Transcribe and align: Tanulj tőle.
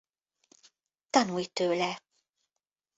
Tanulj 1.11 1.45
tőle. 1.53 2.01